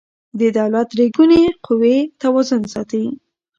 [0.39, 3.03] د دولت درې ګونې قوې توازن ساتي